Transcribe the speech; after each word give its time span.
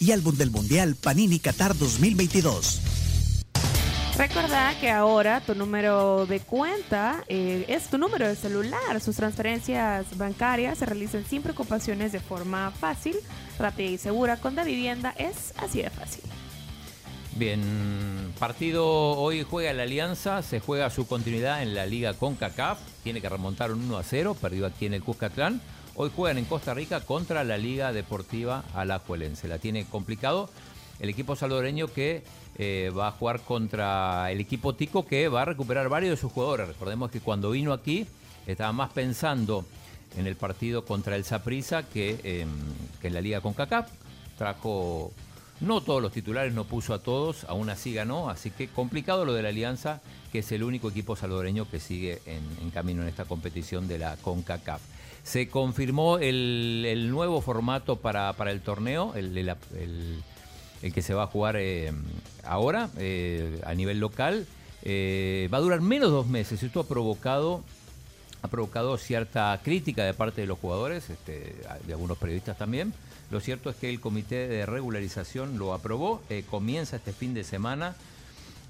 y 0.00 0.12
álbum 0.12 0.36
del 0.36 0.50
Mundial 0.50 0.96
Panini 0.96 1.38
Qatar 1.38 1.76
2022. 1.76 2.80
Recordá 4.16 4.78
que 4.80 4.90
ahora 4.90 5.40
tu 5.40 5.56
número 5.56 6.24
de 6.26 6.38
cuenta 6.38 7.24
eh, 7.26 7.64
es 7.66 7.88
tu 7.88 7.98
número 7.98 8.28
de 8.28 8.36
celular. 8.36 9.00
Sus 9.00 9.16
transferencias 9.16 10.16
bancarias 10.16 10.78
se 10.78 10.86
realizan 10.86 11.24
sin 11.24 11.42
preocupaciones 11.42 12.12
de 12.12 12.20
forma 12.20 12.70
fácil, 12.70 13.16
rápida 13.58 13.90
y 13.90 13.98
segura. 13.98 14.36
Con 14.36 14.54
Da 14.54 14.62
Vivienda 14.62 15.12
es 15.18 15.52
así 15.56 15.82
de 15.82 15.90
fácil. 15.90 16.22
Bien, 17.36 18.32
partido 18.38 18.86
hoy 18.86 19.42
juega 19.42 19.72
la 19.72 19.82
Alianza, 19.82 20.42
se 20.42 20.60
juega 20.60 20.90
su 20.90 21.08
continuidad 21.08 21.62
en 21.62 21.74
la 21.74 21.84
Liga 21.84 22.14
CONCACAF, 22.14 22.78
tiene 23.02 23.20
que 23.20 23.28
remontar 23.28 23.72
un 23.72 23.82
1 23.86 23.98
a 23.98 24.04
0, 24.04 24.36
perdió 24.40 24.66
aquí 24.66 24.86
en 24.86 24.94
el 24.94 25.02
Cuscatlán. 25.02 25.60
Hoy 25.96 26.10
juegan 26.14 26.38
en 26.38 26.44
Costa 26.44 26.74
Rica 26.74 27.00
contra 27.02 27.44
la 27.44 27.56
Liga 27.56 27.92
Deportiva 27.92 28.64
Alajuelense. 28.74 29.46
La 29.46 29.58
tiene 29.58 29.84
complicado 29.84 30.50
el 30.98 31.08
equipo 31.08 31.36
salvadoreño 31.36 31.86
que 31.86 32.24
eh, 32.58 32.90
va 32.96 33.08
a 33.08 33.12
jugar 33.12 33.40
contra 33.42 34.32
el 34.32 34.40
equipo 34.40 34.74
Tico 34.74 35.06
que 35.06 35.28
va 35.28 35.42
a 35.42 35.44
recuperar 35.44 35.88
varios 35.88 36.10
de 36.10 36.16
sus 36.16 36.32
jugadores. 36.32 36.66
Recordemos 36.66 37.12
que 37.12 37.20
cuando 37.20 37.52
vino 37.52 37.72
aquí 37.72 38.08
estaba 38.44 38.72
más 38.72 38.90
pensando 38.90 39.64
en 40.16 40.26
el 40.26 40.34
partido 40.34 40.84
contra 40.84 41.14
el 41.14 41.24
Saprissa 41.24 41.84
que, 41.84 42.18
em, 42.24 42.50
que 43.00 43.06
en 43.06 43.14
la 43.14 43.20
Liga 43.20 43.40
CONCACAF. 43.40 43.88
Trajo 44.36 45.12
no 45.60 45.80
todos 45.80 46.02
los 46.02 46.12
titulares, 46.12 46.52
no 46.52 46.64
puso 46.64 46.94
a 46.94 46.98
todos, 46.98 47.44
aún 47.44 47.70
así 47.70 47.94
ganó, 47.94 48.28
así 48.28 48.50
que 48.50 48.68
complicado 48.68 49.24
lo 49.24 49.32
de 49.32 49.42
la 49.42 49.50
Alianza, 49.50 50.00
que 50.32 50.40
es 50.40 50.52
el 50.52 50.62
único 50.62 50.90
equipo 50.90 51.16
salvadoreño 51.16 51.68
que 51.70 51.80
sigue 51.80 52.20
en, 52.26 52.70
camino 52.70 53.02
en 53.02 53.08
esta 53.08 53.24
competición 53.24 53.86
de 53.86 53.98
la 53.98 54.16
CONCACAF. 54.16 54.80
Se 55.22 55.48
confirmó 55.48 56.18
el, 56.18 57.08
nuevo 57.10 57.40
formato 57.40 57.96
para, 57.96 58.34
el 58.50 58.60
torneo, 58.60 59.14
el, 59.14 59.56
que 60.92 61.02
se 61.02 61.14
va 61.14 61.22
a 61.22 61.26
jugar 61.26 61.56
eh, 61.56 61.92
ahora 62.44 62.90
eh, 62.98 63.60
a 63.64 63.74
nivel 63.74 64.00
local. 64.00 64.46
Eh, 64.82 65.48
va 65.52 65.58
a 65.58 65.60
durar 65.62 65.80
menos 65.80 66.10
dos 66.10 66.26
meses. 66.26 66.62
Esto 66.62 66.80
ha 66.80 66.86
provocado 66.86 67.64
ha 68.44 68.48
provocado 68.48 68.98
cierta 68.98 69.58
crítica 69.64 70.04
de 70.04 70.12
parte 70.12 70.42
de 70.42 70.46
los 70.46 70.58
jugadores, 70.58 71.08
este, 71.08 71.56
de 71.86 71.92
algunos 71.94 72.18
periodistas 72.18 72.58
también. 72.58 72.92
Lo 73.30 73.40
cierto 73.40 73.70
es 73.70 73.76
que 73.76 73.88
el 73.88 74.00
comité 74.00 74.46
de 74.48 74.66
regularización 74.66 75.58
lo 75.58 75.72
aprobó, 75.72 76.22
eh, 76.28 76.44
comienza 76.50 76.96
este 76.96 77.14
fin 77.14 77.32
de 77.32 77.42
semana. 77.42 77.96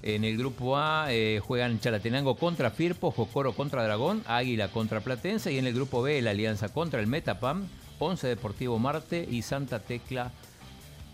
En 0.01 0.23
el 0.23 0.37
grupo 0.37 0.77
A 0.77 1.07
eh, 1.09 1.41
juegan 1.45 1.81
Chalatenango 1.81 2.37
contra 2.37 2.71
Firpo, 2.71 3.11
Jocoro 3.11 3.51
contra 3.51 3.83
Dragón, 3.83 4.23
Águila 4.27 4.69
contra 4.69 5.01
Platense 5.01 5.51
y 5.51 5.57
en 5.57 5.67
el 5.67 5.73
grupo 5.73 6.01
B 6.01 6.21
la 6.21 6.31
Alianza 6.31 6.69
contra 6.69 7.01
el 7.01 7.07
Metapam, 7.07 7.67
Once 7.99 8.25
Deportivo 8.25 8.79
Marte 8.79 9.27
y 9.29 9.41
Santa 9.41 9.79
Tecla 9.79 10.31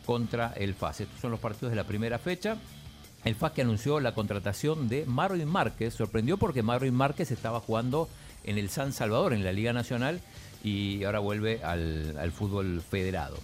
contra 0.05 0.53
el 0.55 0.75
FAS. 0.75 1.01
Estos 1.01 1.19
son 1.19 1.31
los 1.31 1.39
partidos 1.39 1.71
de 1.71 1.77
la 1.77 1.85
primera 1.85 2.19
fecha. 2.19 2.57
El 3.23 3.33
FAS 3.33 3.53
que 3.53 3.63
anunció 3.63 3.99
la 3.99 4.13
contratación 4.13 4.87
de 4.87 5.05
Marvin 5.07 5.47
Márquez 5.47 5.95
sorprendió 5.95 6.37
porque 6.37 6.61
Marvin 6.61 6.93
Márquez 6.93 7.31
estaba 7.31 7.59
jugando 7.59 8.07
en 8.43 8.57
el 8.57 8.69
San 8.69 8.93
Salvador, 8.93 9.33
en 9.33 9.43
la 9.43 9.51
Liga 9.51 9.73
Nacional, 9.73 10.21
y 10.63 11.03
ahora 11.03 11.19
vuelve 11.19 11.63
al, 11.63 12.31
fútbol 12.31 12.81
federado. 12.81 13.37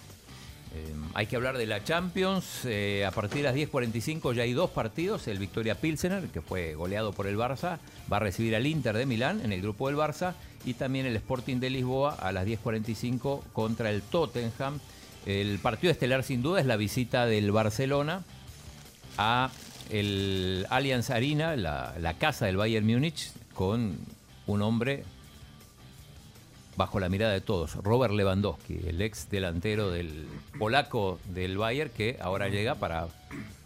Eh, 0.76 0.94
hay 1.14 1.26
que 1.26 1.36
hablar 1.36 1.58
de 1.58 1.66
la 1.66 1.84
Champions. 1.84 2.62
Eh, 2.66 3.06
a 3.06 3.12
partir 3.12 3.38
de 3.38 3.44
las 3.44 3.56
10.45 3.56 4.34
ya 4.34 4.44
hay 4.44 4.54
dos 4.54 4.70
partidos. 4.70 5.28
El 5.28 5.40
Victoria 5.40 5.76
Pilsener, 5.76 6.28
que 6.28 6.42
fue 6.42 6.76
goleado 6.76 7.14
por 7.14 7.28
el 7.28 7.38
Barça, 7.38 7.80
va 8.12 8.18
a 8.18 8.20
recibir 8.20 8.56
al 8.56 8.68
Inter 8.68 8.96
de 8.96 9.06
Milán 9.06 9.42
en 9.44 9.52
el 9.52 9.62
grupo 9.62 9.88
del 9.88 9.98
Barça. 9.98 10.34
Y 10.66 10.74
también 10.74 11.06
el 11.06 11.16
Sporting 11.16 11.58
de 11.58 11.70
Lisboa 11.70 12.16
a 12.16 12.32
las 12.32 12.46
10.45 12.46 13.42
contra 13.54 13.90
el 13.90 14.02
Tottenham. 14.02 14.80
El 15.26 15.60
partido 15.60 15.92
estelar 15.92 16.24
sin 16.24 16.42
duda 16.42 16.60
es 16.60 16.66
la 16.66 16.78
visita 16.78 17.26
del 17.26 17.52
Barcelona 17.52 18.24
a 19.18 19.50
el 19.90 20.66
Allianz 20.70 21.10
Arena, 21.10 21.56
la, 21.56 21.96
la 22.00 22.14
casa 22.16 22.46
del 22.46 22.58
Bayern 22.58 22.86
Múnich, 22.86 23.32
con 23.54 23.98
un 24.48 24.62
hombre 24.62 25.04
bajo 26.76 27.00
la 27.00 27.10
mirada 27.10 27.34
de 27.34 27.42
todos, 27.42 27.76
Robert 27.76 28.14
Lewandowski, 28.14 28.80
el 28.88 29.02
ex 29.02 29.30
delantero 29.30 29.92
del 29.92 30.28
polaco 30.60 31.20
del 31.26 31.58
Bayern 31.58 31.90
que 31.90 32.18
ahora 32.22 32.50
llega 32.50 32.76
para 32.76 33.08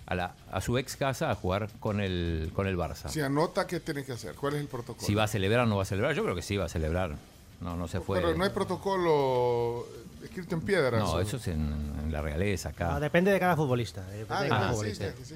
a, 0.07 0.61
su 0.61 0.77
ex 0.77 0.95
casa 0.95 1.29
a 1.29 1.35
jugar 1.35 1.69
con 1.79 1.99
el 2.01 2.51
con 2.53 2.67
el 2.67 2.77
Barça. 2.77 3.09
Si 3.09 3.21
anota, 3.21 3.67
¿qué 3.67 3.79
tiene 3.79 4.03
que 4.03 4.13
hacer? 4.13 4.35
¿Cuál 4.35 4.55
es 4.55 4.61
el 4.61 4.67
protocolo? 4.67 5.05
Si 5.05 5.13
va 5.13 5.23
a 5.23 5.27
celebrar 5.27 5.65
o 5.65 5.65
no 5.67 5.77
va 5.77 5.83
a 5.83 5.85
celebrar, 5.85 6.15
yo 6.15 6.23
creo 6.23 6.35
que 6.35 6.41
sí 6.41 6.57
va 6.57 6.65
a 6.65 6.69
celebrar. 6.69 7.15
No, 7.59 7.77
no 7.77 7.87
se 7.87 8.01
fue. 8.01 8.19
Pero 8.19 8.35
no 8.35 8.43
hay 8.43 8.49
protocolo 8.49 9.85
escrito 10.23 10.55
en 10.55 10.61
piedra. 10.61 10.97
No, 10.97 11.19
eso, 11.19 11.37
es 11.37 11.47
en, 11.47 12.11
la 12.11 12.21
realeza 12.21 12.69
acá. 12.69 12.99
depende 12.99 13.31
de 13.31 13.39
cada 13.39 13.55
futbolista. 13.55 14.03
ah, 14.29 14.45
cada 14.47 14.71
futbolista. 14.71 15.11
Sí, 15.17 15.25
sí, 15.25 15.35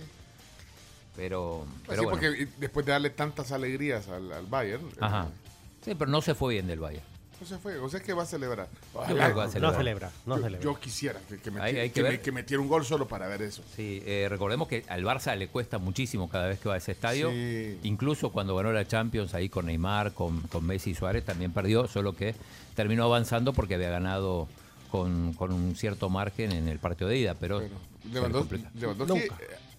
Pero, 1.16 1.66
pues 1.86 2.00
sí, 2.00 2.06
porque 2.10 2.48
después 2.58 2.86
de 2.86 2.92
darle 2.92 3.10
tantas 3.10 3.52
alegrías 3.52 4.08
al, 4.10 4.32
al 4.32 4.46
Bayern. 4.46 4.84
Ajá. 5.00 5.28
Sí, 5.84 5.96
pero 5.96 6.12
no 6.12 6.22
se 6.22 6.36
fue 6.36 6.56
bien 6.56 6.68
del 6.68 6.80
Bayern. 6.80 7.06
No 7.40 7.46
se 7.46 7.58
fue, 7.58 7.78
o 7.80 7.90
sea, 7.90 8.00
es 8.00 8.06
que 8.06 8.14
va 8.14 8.24
a 8.24 8.26
celebrar. 8.26 8.70
No 8.94 9.06
celebra, 9.06 10.12
no 10.26 10.38
celebra. 10.38 10.60
Yo, 10.62 10.80
quisiera 10.80 11.20
que, 11.44 12.32
metiera, 12.32 12.62
un 12.62 12.70
gol 12.70 12.86
solo 12.86 13.08
para 13.08 13.28
ver 13.28 13.42
eso. 13.42 13.62
Sí, 13.76 14.02
eh, 14.06 14.28
recordemos 14.30 14.70
que 14.70 14.86
al 14.88 15.04
Barça 15.04 15.36
le 15.36 15.50
cuesta 15.50 15.78
muchísimo 15.78 16.30
cada 16.30 16.48
vez 16.48 16.60
que 16.60 16.70
va 16.70 16.76
a 16.76 16.78
ese 16.78 16.94
estadio. 16.94 17.32
Incluso 17.84 18.32
cuando 18.32 18.56
ganó 18.56 18.72
la 18.72 18.88
Champions 18.88 19.34
ahí 19.34 19.50
con 19.50 19.66
Neymar, 19.66 20.14
con, 20.14 20.42
con 20.44 20.66
Messi 20.66 20.92
y 20.92 20.96
Suárez, 20.96 21.26
también 21.26 21.52
perdió, 21.52 21.88
solo 21.88 22.16
que 22.16 22.36
terminó 22.74 23.04
avanzando 23.04 23.52
porque 23.52 23.76
había 23.76 23.90
ganado 23.90 24.48
con, 24.90 25.36
un 25.38 25.76
cierto 25.76 26.10
margen 26.10 26.54
en 26.54 26.70
el 26.70 26.80
partido 26.80 27.10
de 27.10 27.18
ida. 27.18 27.36
Pero, 27.36 27.62
Lewandowski, 28.14 28.64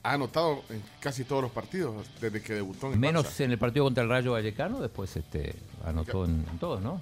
ha 0.02 0.12
anotado 0.12 0.62
en 0.70 0.82
casi 1.00 1.24
todos 1.24 1.42
los 1.42 1.50
partidos 1.50 2.06
desde 2.20 2.40
que 2.40 2.54
debutó 2.54 2.92
en 2.92 3.00
Menos 3.00 3.40
en 3.40 3.50
el 3.50 3.58
partido 3.58 3.84
contra 3.84 4.04
el 4.04 4.10
Rayo 4.10 4.32
Vallecano, 4.32 4.80
después 4.80 5.16
este, 5.16 5.54
anotó 5.84 6.24
en, 6.24 6.44
todos, 6.60 6.80
¿no? 6.80 7.00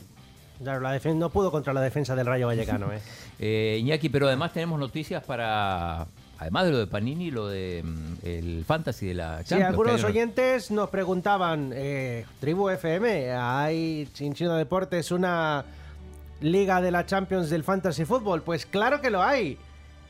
Claro, 0.62 0.80
la 0.80 0.98
no 1.14 1.30
pudo 1.30 1.50
contra 1.50 1.72
la 1.72 1.80
defensa 1.80 2.14
del 2.14 2.26
Rayo 2.26 2.46
Vallecano. 2.46 2.92
¿eh? 2.92 3.00
eh, 3.38 3.78
Iñaki, 3.80 4.08
pero 4.08 4.28
además 4.28 4.52
tenemos 4.52 4.78
noticias 4.78 5.22
para, 5.24 6.06
además 6.38 6.64
de 6.66 6.70
lo 6.70 6.78
de 6.78 6.86
Panini, 6.86 7.30
lo 7.30 7.48
de 7.48 7.82
mm, 7.84 8.14
el 8.22 8.64
fantasy 8.64 9.06
de 9.06 9.14
la 9.14 9.44
Champions. 9.44 9.60
Sí, 9.60 9.62
algunos 9.62 10.04
oyentes 10.04 10.70
nos 10.70 10.88
preguntaban, 10.90 11.72
eh, 11.74 12.24
Tribu 12.40 12.70
FM, 12.70 13.32
¿hay 13.32 14.08
Chinchino 14.12 14.54
Deportes 14.54 15.10
una 15.10 15.64
liga 16.40 16.80
de 16.80 16.90
la 16.90 17.04
Champions 17.04 17.50
del 17.50 17.64
fantasy 17.64 18.04
fútbol? 18.04 18.42
Pues 18.42 18.64
claro 18.64 19.00
que 19.00 19.10
lo 19.10 19.22
hay. 19.22 19.58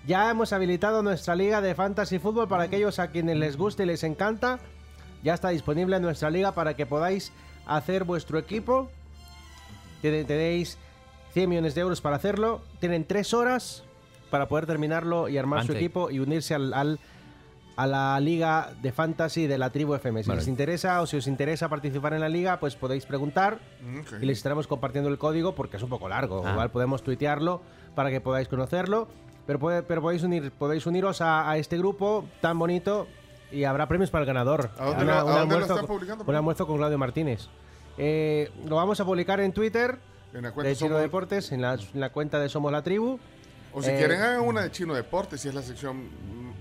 Ya 0.07 0.31
hemos 0.31 0.53
habilitado 0.53 1.03
nuestra 1.03 1.35
liga 1.35 1.63
de 1.63 1.75
fantasy 1.75 2.19
fútbol 2.19 2.47
para 2.47 2.65
aquellos 2.65 2.99
a 2.99 3.09
quienes 3.09 3.39
les 3.39 3.57
guste 3.57 3.85
y 3.85 3.87
les 3.87 4.05
encanta. 4.05 4.59
Ya 5.23 5.33
está 5.33 5.49
disponible 5.49 5.99
nuestra 5.99 6.29
liga 6.29 6.53
para 6.53 6.75
que 6.75 6.85
podáis 6.85 7.33
hacer 7.67 8.05
vuestro 8.05 8.39
equipo. 8.39 8.91
Tenéis 10.03 10.77
100 11.33 11.49
millones 11.49 11.75
de 11.75 11.81
euros 11.81 12.03
para 12.03 12.17
hacerlo. 12.17 12.61
Tienen 12.81 13.07
3 13.07 13.33
horas 13.33 13.85
para 14.31 14.47
poder 14.47 14.67
terminarlo 14.67 15.29
y 15.29 15.39
armar 15.39 15.65
su 15.65 15.73
equipo 15.73 16.11
y 16.11 16.19
unirse 16.19 16.55
al, 16.55 16.99
a 17.77 17.87
la 17.87 18.21
liga 18.21 18.73
de 18.83 18.93
fantasy 18.93 19.47
de 19.47 19.57
la 19.57 19.71
tribu 19.71 19.95
FM. 19.95 20.23
Si 20.23 20.31
les 20.31 20.49
interesa 20.49 21.01
o 21.01 21.07
si 21.07 21.17
os 21.17 21.27
interesa 21.27 21.71
participar 21.71 22.13
en 22.13 22.21
la 22.21 22.29
liga, 22.29 22.61
pues 22.61 22.77
podéis 22.77 23.07
preguntar 23.07 23.59
y 24.21 24.27
les 24.27 24.37
estaremos 24.37 24.67
compartiendo 24.67 25.09
el 25.09 25.17
código 25.17 25.55
porque 25.55 25.79
es 25.79 25.83
un 25.83 25.89
poco 25.89 26.11
largo. 26.11 26.43
Ah. 26.45 26.53
Igual 26.53 26.71
podemos 26.71 27.03
tuitearlo 27.03 27.63
para 27.95 28.11
que 28.11 28.21
podáis 28.21 28.49
conocerlo. 28.49 29.09
Pero, 29.47 29.59
pero 29.87 30.01
podéis, 30.01 30.23
unir, 30.23 30.51
podéis 30.53 30.87
uniros 30.87 31.21
a, 31.21 31.57
este 31.59 31.77
grupo 31.77 32.25
tan 32.41 32.59
bonito 32.59 33.07
y 33.51 33.65
habrá 33.65 33.87
premios 33.87 34.11
para 34.11 34.23
el 34.23 34.27
ganador. 34.27 34.71
¿A 34.79 34.87
dónde, 34.87 35.13
almuerzo, 35.13 35.87
publicando? 35.87 36.25
Un 36.27 36.35
almuerzo 36.35 36.67
con 36.67 36.79
Claudio 36.79 36.99
Martínez. 36.99 37.49
Eh, 37.99 38.51
lo 38.67 38.77
vamos 38.77 38.99
a 39.01 39.05
publicar 39.05 39.41
en 39.41 39.53
Twitter. 39.53 39.99
En 40.33 40.43
la 40.43 40.53
cuenta 40.53 40.69
de 40.71 40.77
Chino 40.77 40.97
Deportes, 40.97 41.53
en 41.53 41.63
la, 41.63 42.09
cuenta 42.11 42.41
de 42.41 42.49
Somos 42.49 42.73
la 42.73 42.83
Tribu. 42.83 43.21
O 43.73 43.83
si 43.83 43.91
quieren, 43.91 44.21
hagan 44.21 44.41
una 44.41 44.63
de 44.63 44.71
Chino 44.71 44.95
Deportes, 44.95 45.41
si 45.41 45.49
es 45.49 45.55
la 45.55 45.63
sección 45.63 46.09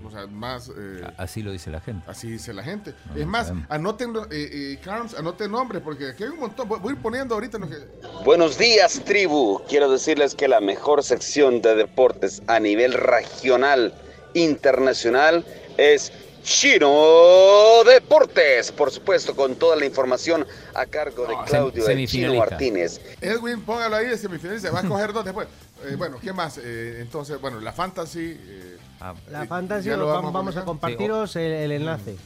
o 0.04 0.10
sea, 0.10 0.26
más... 0.26 0.70
Eh, 0.76 1.02
así 1.16 1.42
lo 1.42 1.52
dice 1.52 1.70
la 1.70 1.80
gente. 1.80 2.08
Así 2.10 2.30
dice 2.30 2.52
la 2.52 2.62
gente. 2.62 2.94
es 3.16 3.26
más, 3.26 3.52
anoten, 3.68 4.14
eh, 4.30 4.78
eh 4.84 4.90
anoten 5.18 5.50
nombres, 5.50 5.82
porque 5.82 6.10
aquí 6.10 6.24
hay 6.24 6.30
un 6.30 6.40
montón. 6.40 6.68
Voy, 6.68 6.80
a 6.84 6.92
ir 6.92 6.98
poniendo 7.00 7.34
ahorita... 7.34 7.58
Lo 7.58 7.68
que... 7.68 7.76
Buenos 8.24 8.58
días, 8.58 9.00
tribu. 9.04 9.60
Quiero 9.68 9.90
decirles 9.90 10.34
que 10.34 10.48
la 10.48 10.60
mejor 10.60 11.02
sección 11.02 11.62
de 11.62 11.74
deportes 11.74 12.42
a 12.46 12.60
nivel 12.60 12.92
regional 12.92 13.94
internacional 14.34 15.44
es 15.76 16.12
Chino 16.44 17.82
Deportes, 17.86 18.70
por 18.70 18.90
supuesto, 18.90 19.34
con 19.34 19.56
toda 19.56 19.76
la 19.76 19.86
información 19.86 20.46
a 20.74 20.84
cargo 20.84 21.26
de 21.26 21.34
Claudio 21.46 21.88
el 21.88 22.06
Chino 22.06 22.34
Martínez. 22.34 23.00
Edwin, 23.20 23.62
póngalo 23.62 23.96
ahí 23.96 24.06
de 24.08 24.18
semifinalista, 24.18 24.70
va 24.70 24.80
a 24.80 24.88
coger 24.88 25.14
dos 25.14 25.24
después. 25.24 25.48
Eh, 25.86 25.96
bueno, 25.96 26.18
¿qué 26.20 26.32
más? 26.34 26.58
Eh, 26.58 26.98
entonces, 27.00 27.40
bueno, 27.40 27.60
la 27.60 27.72
fantasy. 27.72 28.38
eh, 28.38 28.76
Ah, 29.00 29.14
La 29.30 29.46
fantasy, 29.46 29.88
ya 29.88 29.96
lo 29.96 30.06
vamos, 30.06 30.32
vamos 30.32 30.56
a 30.56 30.64
compartiros 30.64 31.36
el, 31.36 31.52
el 31.52 31.72
enlace. 31.72 32.16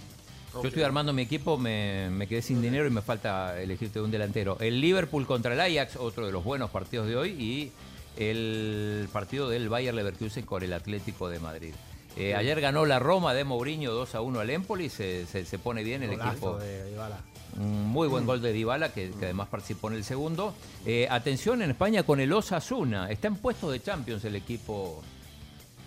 Yo 0.54 0.62
estoy 0.68 0.82
armando 0.82 1.12
mi 1.12 1.22
equipo, 1.22 1.56
me, 1.58 2.08
me 2.10 2.26
quedé 2.26 2.42
sin 2.42 2.60
dinero 2.62 2.86
y 2.86 2.90
me 2.90 3.02
falta 3.02 3.60
elegirte 3.60 4.00
un 4.00 4.10
delantero. 4.10 4.56
El 4.60 4.80
Liverpool 4.80 5.26
contra 5.26 5.52
el 5.54 5.60
Ajax, 5.60 5.96
otro 5.96 6.26
de 6.26 6.32
los 6.32 6.42
buenos 6.42 6.70
partidos 6.70 7.06
de 7.06 7.16
hoy, 7.16 7.30
y 7.30 7.72
el 8.16 9.08
partido 9.12 9.48
del 9.48 9.68
Bayer 9.68 9.94
Leverkusen 9.94 10.44
con 10.44 10.62
el 10.62 10.72
Atlético 10.72 11.28
de 11.28 11.38
Madrid. 11.38 11.74
Eh, 12.16 12.34
ayer 12.34 12.60
ganó 12.60 12.84
la 12.86 12.98
Roma 12.98 13.34
de 13.34 13.44
Mourinho 13.44 13.92
2 13.92 14.14
a 14.16 14.20
1 14.20 14.40
al 14.40 14.50
Empoli, 14.50 14.88
se, 14.88 15.26
se, 15.26 15.44
se 15.44 15.58
pone 15.58 15.84
bien 15.84 16.02
el 16.02 16.10
Golazo 16.10 16.30
equipo. 16.32 16.58
de 16.58 16.90
Dybala. 16.90 17.20
Muy 17.56 18.08
Mm. 18.08 18.10
buen 18.10 18.26
gol 18.26 18.42
de 18.42 18.52
Dybala, 18.52 18.92
que, 18.92 19.10
que 19.10 19.26
además 19.26 19.48
participó 19.48 19.88
en 19.90 19.94
el 19.96 20.04
segundo. 20.04 20.54
Eh, 20.84 21.06
atención 21.10 21.62
en 21.62 21.70
España 21.70 22.02
con 22.02 22.18
el 22.20 22.32
Osasuna. 22.32 23.10
Está 23.10 23.28
en 23.28 23.36
puesto 23.36 23.70
de 23.70 23.80
Champions 23.80 24.24
el 24.24 24.34
equipo, 24.36 25.02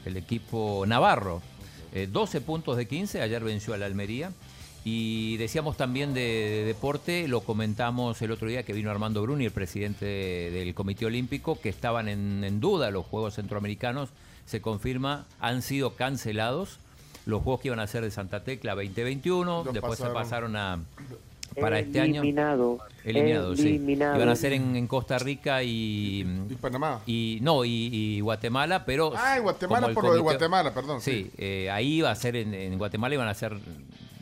el 0.06 0.18
equipo 0.18 0.84
navarro. 0.88 1.42
Eh, 1.94 2.08
12 2.12 2.42
puntos 2.42 2.78
de 2.78 2.88
15, 2.88 3.22
ayer 3.22 3.44
venció 3.44 3.74
al 3.74 3.84
Almería. 3.84 4.32
Y 4.84 5.38
decíamos 5.38 5.78
también 5.78 6.14
de, 6.16 6.22
de 6.22 6.64
deporte, 6.64 7.28
lo 7.28 7.42
comentamos 7.42 8.20
el 8.24 8.32
otro 8.32 8.48
día 8.48 8.64
que 8.64 8.74
vino 8.74 8.90
Armando 8.90 9.22
Bruni, 9.22 9.46
el 9.46 9.52
presidente 9.52 10.06
del 10.06 10.74
Comité 10.74 11.06
Olímpico, 11.06 11.60
que 11.60 11.70
estaban 11.70 12.08
en, 12.08 12.44
en 12.44 12.60
duda 12.60 12.90
los 12.90 13.06
Juegos 13.06 13.36
Centroamericanos. 13.36 14.10
Se 14.48 14.60
confirma, 14.60 15.28
han 15.40 15.62
sido 15.62 15.96
cancelados 15.96 16.80
los 17.28 17.44
Juegos 17.44 17.62
que 17.62 17.68
iban 17.68 17.80
a 17.80 17.86
ser 17.86 18.04
de 18.04 18.10
Santa 18.10 18.44
Tecla 18.44 18.74
2021, 18.74 19.64
Los 19.66 19.74
después 19.74 20.00
pasaron. 20.00 20.14
se 20.14 20.24
pasaron 20.24 20.56
a, 20.56 20.80
para 21.60 21.80
este 21.80 22.00
año. 22.00 22.22
Eliminado. 22.22 22.80
Eliminados, 23.04 23.58
sí. 23.60 23.68
Eliminado. 23.70 24.16
Iban 24.16 24.30
a 24.30 24.36
ser 24.36 24.54
en, 24.54 24.76
en 24.76 24.88
Costa 24.88 25.18
Rica 25.20 25.64
y, 25.64 26.22
Y 26.50 26.56
Panamá. 26.62 27.02
y 27.06 27.40
no 27.42 27.66
y, 27.66 27.90
y 27.92 28.20
Guatemala, 28.22 28.86
pero 28.86 29.12
Ah, 29.16 29.40
Guatemala, 29.40 29.90
por 29.94 30.04
lo 30.04 30.14
de 30.14 30.20
Guatemala, 30.20 30.74
perdón. 30.74 31.02
Sí, 31.02 31.32
eh, 31.38 31.70
ahí 31.72 31.96
iba 31.96 32.12
a 32.12 32.16
ser 32.16 32.36
en, 32.36 32.54
en 32.54 32.78
Guatemala 32.78 33.16
iban 33.16 33.28
a 33.28 33.34
ser 33.34 33.58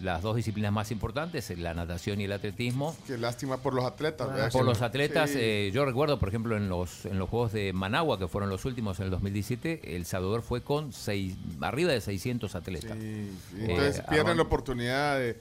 las 0.01 0.21
dos 0.21 0.37
disciplinas 0.37 0.71
más 0.71 0.91
importantes, 0.91 1.49
la 1.59 1.73
natación 1.73 2.21
y 2.21 2.23
el 2.23 2.31
atletismo. 2.31 2.95
Qué 3.05 3.17
lástima 3.17 3.57
por 3.57 3.73
los 3.73 3.83
atletas. 3.83 4.29
¿verdad? 4.29 4.49
Por 4.49 4.63
los 4.63 4.81
atletas, 4.81 5.29
Sí. 5.31 5.37
eh, 5.41 5.71
yo 5.73 5.83
recuerdo, 5.83 6.17
por 6.19 6.29
ejemplo, 6.29 6.55
en 6.55 6.69
los 6.69 7.05
en 7.05 7.19
los 7.19 7.27
Juegos 7.27 7.51
de 7.51 7.73
Managua, 7.73 8.17
que 8.17 8.29
fueron 8.29 8.49
los 8.49 8.63
últimos 8.63 8.97
en 8.99 9.05
el 9.05 9.11
2017, 9.11 9.97
El 9.97 10.05
Salvador 10.05 10.41
fue 10.41 10.61
con 10.61 10.93
seis, 10.93 11.35
arriba 11.59 11.91
de 11.91 11.99
600 11.99 12.55
atletas. 12.55 12.97
Sí, 12.97 13.29
sí. 13.51 13.57
Eh, 13.59 13.65
Entonces 13.71 13.95
pierden 14.03 14.19
Armando- 14.19 14.35
la 14.35 14.47
oportunidad 14.47 15.19
de 15.19 15.37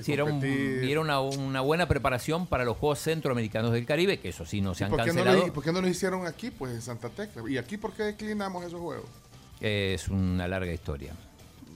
Sí, 0.00 0.12
era, 0.12 0.24
un- 0.24 0.42
una, 0.98 1.20
una 1.20 1.60
buena 1.60 1.86
preparación 1.88 2.46
para 2.46 2.64
los 2.64 2.76
Juegos 2.78 3.00
Centroamericanos 3.00 3.72
del 3.72 3.84
Caribe, 3.84 4.18
que 4.20 4.30
eso 4.30 4.46
sí 4.46 4.60
no 4.60 4.74
se 4.74 4.82
¿Y 4.82 4.86
han 4.86 4.90
por, 4.90 5.00
no 5.00 5.04
cancelado. 5.06 5.38
lo, 5.40 5.46
y 5.48 5.50
por 5.50 5.62
qué 5.64 5.72
no 5.72 5.80
lo 5.82 5.88
hicieron 5.88 6.26
aquí, 6.26 6.50
pues 6.50 6.72
en 6.72 6.80
Santa 6.82 7.08
Tecla? 7.10 7.42
¿Y 7.48 7.58
aquí 7.58 7.76
por 7.76 7.92
qué 7.92 8.04
declinamos 8.04 8.64
esos 8.64 8.80
juegos? 8.80 9.06
Es 9.60 10.08
una 10.08 10.48
larga 10.48 10.72
historia. 10.72 11.12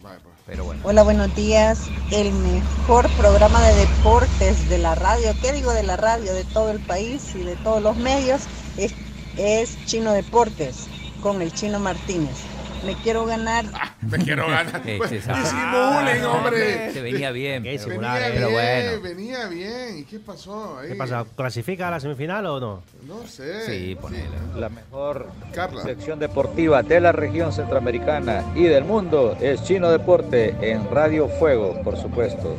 Pues. 0.00 0.14
Pero 0.46 0.64
bueno. 0.64 0.82
Hola, 0.84 1.02
buenos 1.02 1.34
días. 1.34 1.80
El 2.12 2.32
mejor 2.32 3.10
programa 3.16 3.60
de 3.68 3.74
deportes 3.86 4.68
de 4.68 4.78
la 4.78 4.94
radio, 4.94 5.32
¿qué 5.42 5.52
digo 5.52 5.72
de 5.72 5.82
la 5.82 5.96
radio? 5.96 6.32
De 6.32 6.44
todo 6.44 6.70
el 6.70 6.78
país 6.80 7.34
y 7.34 7.42
de 7.42 7.56
todos 7.56 7.82
los 7.82 7.96
medios, 7.96 8.42
es, 8.76 8.94
es 9.36 9.76
Chino 9.86 10.12
Deportes, 10.12 10.86
con 11.22 11.42
el 11.42 11.52
Chino 11.52 11.80
Martínez. 11.80 12.36
Me 12.84 12.94
quiero 13.02 13.24
ganar. 13.26 13.64
Me 14.02 14.18
quiero 14.18 14.46
ganar. 14.48 14.80
Pues, 14.98 15.10
es- 15.12 15.28
ah, 15.28 15.34
disimulen, 15.40 16.24
hombre. 16.24 16.92
Se 16.92 17.00
venía 17.00 17.30
bien. 17.32 17.62
Qué 17.62 17.76
pero- 17.78 17.90
simular, 17.90 18.20
Venía 18.20 18.28
eh. 18.30 18.34
Pero 18.34 18.48
bien, 18.48 19.00
bueno. 19.00 19.02
venía 19.02 19.46
bien. 19.48 19.98
¿Y 19.98 20.04
qué 20.04 20.18
pasó 20.20 20.78
ahí? 20.78 20.88
¿Qué 20.90 20.94
pasa? 20.94 21.24
¿Clasifica 21.36 21.88
a 21.88 21.90
la 21.92 22.00
semifinal 22.00 22.46
o 22.46 22.60
no? 22.60 22.82
No 23.06 23.26
sé. 23.26 23.66
Sí, 23.66 23.94
ponele. 24.00 24.28
La 24.56 24.68
mejor 24.68 25.28
Carla. 25.52 25.82
sección 25.82 26.18
deportiva 26.18 26.82
de 26.82 27.00
la 27.00 27.12
región 27.12 27.52
centroamericana 27.52 28.44
y 28.54 28.64
del 28.64 28.84
mundo 28.84 29.36
es 29.40 29.64
Chino 29.64 29.90
Deporte 29.90 30.54
en 30.60 30.88
Radio 30.90 31.28
Fuego, 31.28 31.80
por 31.82 31.96
supuesto. 31.96 32.56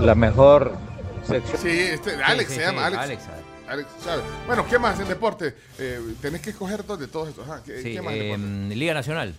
La 0.00 0.14
mejor 0.14 0.72
sección. 1.26 1.60
Sí, 1.60 1.68
este, 1.68 2.14
Alex 2.22 2.48
Sí, 2.50 2.54
se 2.56 2.60
sí, 2.60 2.66
llama, 2.66 2.88
sí, 2.90 2.96
Alex. 2.96 3.02
Alex. 3.02 3.22
Alex 3.70 3.88
Chávez. 4.04 4.24
Bueno, 4.46 4.66
¿qué 4.68 4.78
más 4.78 4.98
en 4.98 5.06
deporte? 5.08 5.54
Eh, 5.78 6.00
tenés 6.20 6.40
que 6.40 6.50
escoger 6.50 6.84
dos 6.84 6.98
de 6.98 7.06
todos 7.06 7.28
estos. 7.28 7.48
Ajá, 7.48 7.62
¿qué, 7.64 7.82
Sí, 7.82 7.92
qué 7.94 8.02
más 8.02 8.14
en 8.14 8.20
eh, 8.20 8.24
deporte? 8.24 8.76
Liga 8.76 8.94
Nacional. 8.94 9.34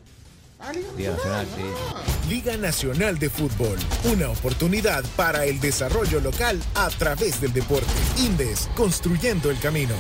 Ah, 0.60 0.72
Liga 0.72 0.88
Liga 0.96 1.12
Nacional, 1.12 1.48
Nacional. 1.48 1.76
sí. 1.76 1.86
Ah. 1.96 2.30
Liga 2.30 2.58
Nacional 2.58 3.20
de 3.20 3.30
Fútbol, 3.30 3.78
una 4.06 4.30
oportunidad 4.30 5.04
para 5.18 5.46
el 5.46 5.60
desarrollo 5.60 6.22
local 6.22 6.62
a 6.76 6.90
través 6.92 7.42
del 7.42 7.52
deporte. 7.52 7.92
Indes, 8.20 8.70
construyendo 8.76 9.52
el 9.52 9.60
camino. 9.60 9.96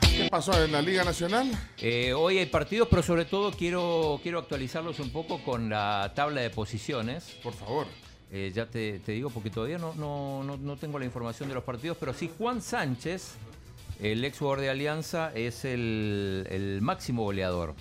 ¿Qué 0.00 0.28
pasó 0.30 0.62
en 0.62 0.70
la 0.72 0.82
Liga 0.82 1.04
Nacional? 1.04 1.50
Eh, 1.78 2.12
hoy 2.12 2.38
hay 2.38 2.46
partidos, 2.46 2.86
pero 2.88 3.02
sobre 3.02 3.24
todo 3.24 3.50
quiero, 3.50 4.20
quiero 4.22 4.38
actualizarlos 4.38 5.00
un 5.00 5.10
poco 5.10 5.42
con 5.42 5.68
la 5.70 6.12
tabla 6.14 6.42
de 6.42 6.50
posiciones. 6.50 7.24
Por 7.42 7.54
favor. 7.54 7.86
Eh, 8.34 8.50
ya 8.54 8.64
te, 8.64 8.98
te 9.00 9.12
digo 9.12 9.28
porque 9.28 9.50
todavía 9.50 9.76
no, 9.76 9.94
no, 9.94 10.42
no, 10.42 10.56
no 10.56 10.76
tengo 10.78 10.98
la 10.98 11.04
información 11.04 11.50
de 11.50 11.54
los 11.54 11.64
partidos, 11.64 11.98
pero 12.00 12.14
sí 12.14 12.30
Juan 12.38 12.62
Sánchez, 12.62 13.34
el 14.00 14.24
ex 14.24 14.38
jugador 14.38 14.60
de 14.60 14.70
Alianza, 14.70 15.30
es 15.34 15.66
el, 15.66 16.46
el 16.48 16.80
máximo 16.80 17.24
goleador. 17.24 17.74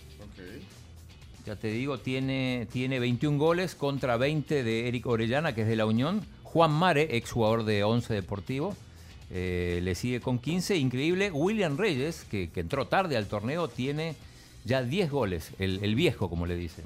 Ya 1.45 1.55
te 1.55 1.69
digo, 1.69 1.99
tiene, 1.99 2.67
tiene 2.71 2.99
21 2.99 3.37
goles 3.37 3.75
contra 3.75 4.17
20 4.17 4.63
de 4.63 4.87
Eric 4.89 5.07
Orellana, 5.07 5.55
que 5.55 5.61
es 5.61 5.67
de 5.67 5.77
la 5.77 5.85
Unión. 5.85 6.21
Juan 6.43 6.71
Mare, 6.71 7.15
ex 7.15 7.31
jugador 7.31 7.63
de 7.63 7.83
11 7.83 8.13
Deportivo, 8.13 8.75
eh, 9.31 9.79
le 9.81 9.95
sigue 9.95 10.19
con 10.19 10.37
15. 10.37 10.75
Increíble. 10.75 11.31
William 11.31 11.77
Reyes, 11.77 12.25
que, 12.29 12.49
que 12.51 12.59
entró 12.59 12.87
tarde 12.87 13.15
al 13.17 13.27
torneo, 13.27 13.69
tiene 13.69 14.15
ya 14.65 14.83
10 14.83 15.09
goles. 15.09 15.51
El, 15.57 15.79
el 15.81 15.95
viejo, 15.95 16.29
como 16.29 16.45
le 16.45 16.55
dicen. 16.55 16.85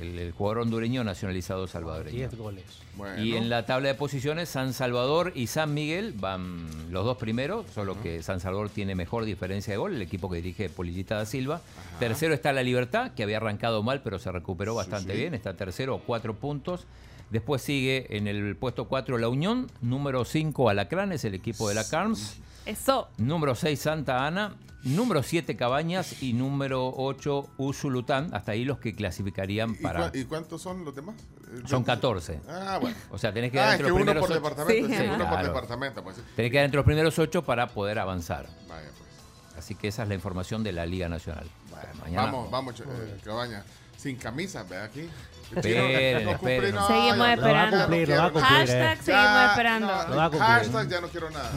El, 0.00 0.18
el 0.18 0.32
jugador 0.32 0.58
hondureño 0.58 1.02
nacionalizado 1.04 1.66
salvadoreño. 1.66 2.16
10 2.16 2.36
goles. 2.36 2.64
Bueno. 2.96 3.22
Y 3.22 3.36
en 3.36 3.48
la 3.48 3.66
tabla 3.66 3.88
de 3.88 3.94
posiciones, 3.94 4.48
San 4.48 4.72
Salvador 4.72 5.32
y 5.34 5.46
San 5.48 5.74
Miguel 5.74 6.14
van 6.16 6.66
los 6.90 7.04
dos 7.04 7.16
primeros, 7.16 7.66
solo 7.74 8.00
que 8.00 8.22
San 8.22 8.40
Salvador 8.40 8.70
tiene 8.70 8.94
mejor 8.94 9.24
diferencia 9.24 9.72
de 9.72 9.76
gol, 9.76 9.94
el 9.94 10.02
equipo 10.02 10.28
que 10.28 10.36
dirige 10.36 10.68
Polillita 10.68 11.16
da 11.16 11.26
Silva. 11.26 11.60
Tercero 11.98 12.34
está 12.34 12.52
La 12.52 12.62
Libertad, 12.62 13.12
que 13.12 13.22
había 13.22 13.38
arrancado 13.38 13.82
mal, 13.82 14.00
pero 14.02 14.18
se 14.18 14.30
recuperó 14.32 14.74
bastante 14.74 15.12
sí. 15.12 15.18
bien, 15.18 15.34
está 15.34 15.54
tercero, 15.54 16.00
cuatro 16.06 16.34
puntos. 16.34 16.86
Después 17.30 17.62
sigue 17.62 18.16
en 18.16 18.26
el 18.26 18.56
puesto 18.56 18.86
4 18.88 19.18
La 19.18 19.28
Unión, 19.28 19.70
número 19.82 20.24
5 20.24 20.70
Alacranes, 20.70 21.24
el 21.24 21.34
equipo 21.34 21.68
de 21.68 21.74
la 21.74 21.86
Carms, 21.88 22.36
Eso. 22.64 23.08
número 23.18 23.54
6 23.54 23.78
Santa 23.78 24.26
Ana, 24.26 24.54
número 24.84 25.22
7 25.22 25.54
Cabañas 25.56 26.22
y 26.22 26.32
número 26.32 26.90
8 26.96 27.48
Usulután, 27.58 28.30
hasta 28.34 28.52
ahí 28.52 28.64
los 28.64 28.78
que 28.78 28.94
clasificarían 28.94 29.72
¿Y, 29.72 29.82
para... 29.82 30.10
y 30.14 30.24
cuántos 30.24 30.62
son 30.62 30.84
los 30.86 30.94
demás? 30.94 31.16
Eh, 31.48 31.60
Son 31.66 31.80
yo- 31.82 31.84
14. 31.86 32.40
Ah, 32.48 32.78
bueno. 32.80 32.96
O 33.10 33.18
sea, 33.18 33.32
tenés 33.32 33.50
que 33.50 33.58
quedar 33.58 33.68
Ah, 33.68 33.74
es 33.74 33.80
entre 33.80 33.84
que 33.84 33.90
los 33.90 33.96
uno 33.96 34.04
primeros 34.12 34.22
por 34.22 34.30
ocho. 34.30 34.42
departamento. 34.42 34.88
Sí, 34.88 34.94
Sí, 34.96 35.02
uno 35.06 35.18
por 35.18 35.28
claro. 35.28 35.46
departamento. 35.48 36.02
Pues. 36.04 36.16
Tenés 36.16 36.34
que 36.34 36.50
quedar 36.50 36.64
entre 36.64 36.76
los 36.78 36.84
primeros 36.86 37.18
ocho 37.18 37.42
para 37.42 37.66
poder 37.68 37.98
avanzar. 37.98 38.46
Vaya, 38.68 38.88
pues. 38.96 39.58
Así 39.58 39.74
que 39.74 39.88
esa 39.88 40.02
es 40.04 40.08
la 40.08 40.14
información 40.14 40.62
de 40.62 40.72
la 40.72 40.86
Liga 40.86 41.08
Nacional. 41.10 41.46
Vaya, 41.70 41.92
Mañana- 42.00 42.22
Vamos, 42.26 42.50
vamos, 42.50 42.80
eh, 42.80 43.18
Cabaña. 43.24 43.64
Sin 43.98 44.16
camisa, 44.16 44.62
ve 44.62 44.78
aquí. 44.78 45.08
Esperen, 45.56 46.24
No 46.26 46.32
cumplí, 46.36 46.52
esperen. 46.52 46.74
no, 46.74 46.86
Seguimos 46.86 47.16
ya 47.16 47.16
no, 47.16 47.32
esperando. 47.32 47.46
ya 47.48 47.48
no 47.48 47.48
Lo 47.48 47.56
va 47.56 47.78
a 47.78 47.86
cumplir, 47.88 48.06
quiero 48.06 48.14
lo 48.14 48.22
va 48.22 48.28
a 48.28 48.30
nada. 48.30 48.32
cumplir, 48.32 48.52
eh. 48.52 48.82
Hashtag 48.86 48.98
seguimos 49.02 49.24
Ya, 49.34 49.46
esperando. 49.48 49.86
no, 49.86 50.08
Lo 50.08 50.16
va 50.16 50.24
a 50.24 50.30
cumplir. 50.30 50.48
hashtag 50.50 50.88
ya 50.88 51.00
no 51.00 51.08
quiero 51.08 51.30
nada. 51.30 51.50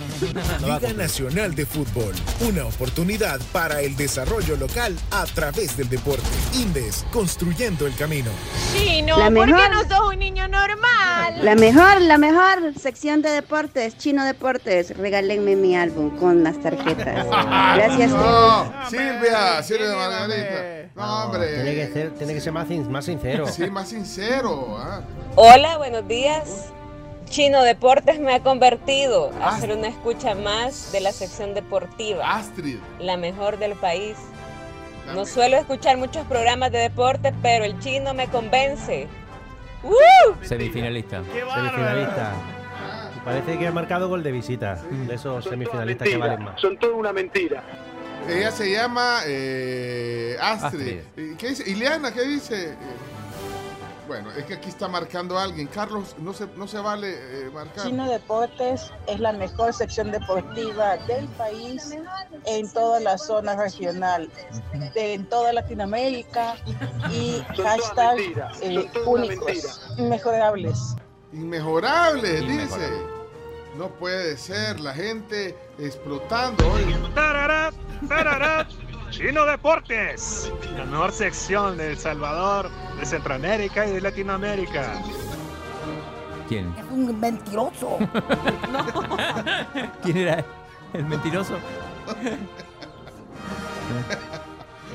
Liga 0.79 0.93
Nacional 0.93 1.55
de 1.55 1.65
Fútbol, 1.65 2.15
una 2.39 2.65
oportunidad 2.65 3.39
para 3.51 3.81
el 3.81 3.95
desarrollo 3.97 4.55
local 4.55 4.95
a 5.11 5.25
través 5.25 5.75
del 5.77 5.89
deporte. 5.89 6.23
Indes, 6.53 7.05
construyendo 7.11 7.85
el 7.85 7.93
camino. 7.95 8.31
Chino, 8.73 9.17
La 9.19 9.29
¿por 9.29 9.45
qué 9.45 9.53
mejor. 9.53 9.71
no 9.73 9.81
sos 9.97 10.07
un 10.13 10.19
niño 10.19 10.47
normal? 10.47 11.43
La 11.43 11.55
mejor, 11.55 12.01
la 12.01 12.17
mejor 12.17 12.73
sección 12.79 13.21
de 13.21 13.29
deportes, 13.29 13.97
Chino 13.97 14.23
Deportes. 14.23 14.97
Regálenme 14.97 15.55
mi 15.57 15.75
álbum 15.75 16.17
con 16.17 16.43
las 16.43 16.59
tarjetas. 16.61 17.25
Gracias. 17.75 18.09
No, 18.09 18.73
Silvia, 18.89 19.61
Silvia 19.61 19.95
Margarita. 19.95 20.80
Hombre. 20.95 21.05
No, 21.05 21.23
hombre. 21.25 21.53
Tiene 21.55 21.75
que 21.75 21.87
ser, 21.93 22.11
tiene 22.15 22.33
que 22.33 22.41
ser 22.41 22.53
más, 22.53 22.67
sin- 22.67 22.91
más 22.91 23.05
sincero. 23.05 23.47
Sí, 23.47 23.69
más 23.69 23.89
sincero. 23.89 24.77
ah. 24.79 25.01
Hola, 25.35 25.77
buenos 25.77 26.07
días. 26.07 26.71
Chino 27.29 27.61
Deportes 27.63 28.19
me 28.19 28.33
ha 28.35 28.41
convertido 28.43 29.31
Ah. 29.41 29.55
a 29.55 29.59
ser 29.59 29.71
una 29.75 29.87
escucha 29.87 30.35
más 30.35 30.91
de 30.91 30.99
la 30.99 31.11
sección 31.13 31.53
deportiva, 31.53 32.29
Astrid. 32.29 32.77
la 32.99 33.15
mejor 33.17 33.57
del 33.57 33.73
país. 33.75 34.17
No 35.15 35.25
suelo 35.25 35.57
escuchar 35.57 35.97
muchos 35.97 36.25
programas 36.27 36.71
de 36.71 36.77
deporte, 36.79 37.33
pero 37.41 37.65
el 37.65 37.79
chino 37.79 38.13
me 38.13 38.27
convence. 38.27 39.07
¡Uh! 39.83 39.93
Semifinalista. 40.43 41.21
Semifinalista. 41.23 42.33
Y 43.15 43.19
Parece 43.25 43.57
que 43.57 43.67
ha 43.67 43.71
marcado 43.71 44.09
gol 44.09 44.23
de 44.23 44.31
visita. 44.31 44.75
De 44.75 45.15
esos 45.15 45.43
semifinalistas 45.45 46.07
que 46.07 46.17
valen 46.17 46.43
más. 46.43 46.61
Son 46.61 46.77
toda 46.77 46.93
una 46.95 47.11
mentira. 47.13 47.63
Ella 48.27 48.51
se 48.51 48.71
llama 48.71 49.21
eh, 49.25 50.37
Astrid. 50.39 51.01
¿Qué 51.37 51.49
dice? 51.49 51.69
Ileana, 51.69 52.13
¿qué 52.13 52.23
dice? 52.23 52.75
Bueno, 54.07 54.29
es 54.31 54.43
que 54.45 54.55
aquí 54.55 54.69
está 54.69 54.87
marcando 54.87 55.39
alguien. 55.39 55.67
Carlos, 55.67 56.15
no 56.19 56.33
se, 56.33 56.45
no 56.57 56.67
se 56.67 56.79
vale 56.79 57.13
eh, 57.13 57.49
marcar. 57.53 57.85
Chino 57.85 58.09
Deportes 58.09 58.91
es 59.07 59.19
la 59.19 59.31
mejor 59.31 59.73
sección 59.73 60.11
deportiva 60.11 60.97
del 61.07 61.27
país 61.29 61.95
en 62.45 62.71
toda 62.73 62.99
la 62.99 63.17
zona 63.17 63.55
regional, 63.55 64.29
en 64.95 65.25
toda 65.27 65.53
Latinoamérica 65.53 66.55
y 67.09 67.41
hashtag 67.63 68.19
eh, 68.61 68.89
únicos, 69.05 69.81
inmejorables. 69.97 70.95
Inmejorables, 71.31 72.41
dice. 72.47 72.89
No 73.77 73.87
puede 73.87 74.35
ser, 74.35 74.81
la 74.81 74.93
gente 74.93 75.55
explotando 75.79 76.69
hoy. 76.69 76.83
Chino 79.11 79.45
Deportes, 79.45 80.51
la 80.77 80.85
mejor 80.85 81.11
sección 81.11 81.77
de 81.77 81.91
El 81.91 81.97
Salvador, 81.97 82.69
de 82.99 83.05
Centroamérica 83.05 83.85
y 83.85 83.91
de 83.91 84.01
Latinoamérica. 84.01 85.01
¿Quién? 86.47 86.73
Es 86.77 86.85
un 86.89 87.19
mentiroso. 87.19 87.97
¿Quién 90.03 90.17
era 90.17 90.45
el 90.93 91.05
mentiroso? 91.05 91.55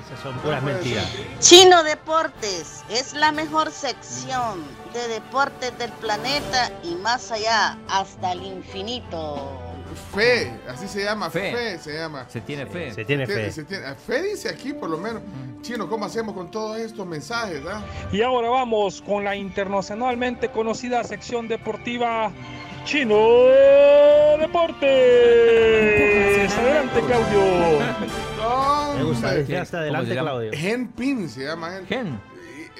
Esas 0.04 0.20
son 0.22 0.34
puras 0.38 0.62
mentiras. 0.62 1.06
Chino 1.40 1.82
Deportes 1.82 2.84
es 2.88 3.14
la 3.14 3.32
mejor 3.32 3.70
sección 3.70 4.64
de 4.92 5.08
deportes 5.08 5.76
del 5.78 5.92
planeta 5.92 6.70
y 6.82 6.94
más 6.96 7.30
allá, 7.30 7.78
hasta 7.88 8.32
el 8.32 8.42
infinito. 8.42 9.65
Fe, 10.14 10.52
así 10.68 10.88
se 10.88 11.04
llama, 11.04 11.30
fe, 11.30 11.52
Fe. 11.52 11.78
se 11.78 11.94
llama. 11.94 12.26
Se 12.28 12.40
tiene 12.40 12.66
fe. 12.66 12.92
Se 12.92 13.04
tiene 13.04 13.26
fe. 13.26 13.50
Se 13.52 13.64
tiene- 13.64 13.94
fe 13.94 14.22
dice 14.22 14.48
aquí 14.48 14.72
por 14.72 14.90
lo 14.90 14.98
menos. 14.98 15.22
Chino, 15.62 15.88
¿cómo 15.88 16.04
hacemos 16.06 16.34
con 16.34 16.50
todos 16.50 16.78
estos 16.78 17.06
mensajes? 17.06 17.60
ah? 17.68 17.82
Y 18.12 18.22
ahora 18.22 18.48
vamos 18.48 19.00
con 19.02 19.24
la 19.24 19.36
internacionalmente 19.36 20.50
conocida 20.50 21.02
sección 21.04 21.48
deportiva 21.48 22.30
Chino 22.84 23.16
Deportes. 24.38 24.86
Adelante, 26.58 27.00
Claudio. 27.06 27.40
Me 28.96 29.02
gusta, 29.04 29.26
hombre. 29.28 29.40
decía 29.42 29.62
hasta 29.62 29.76
¿Cómo 29.78 29.82
adelante? 29.82 30.12
Claudio. 30.16 30.50
Gen 30.54 30.88
Pin 30.88 31.28
se 31.28 31.44
llama 31.44 31.76
él. 31.76 31.86
Gen. 31.86 32.18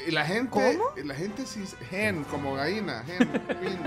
Y, 0.07 0.13
la 0.13 0.25
gente, 0.25 0.79
la 1.05 1.15
gente 1.15 1.45
sí, 1.47 1.65
gen, 1.91 2.23
como 2.25 2.55
gallina, 2.55 3.03
gen 3.07 3.19
Pin, 3.61 3.79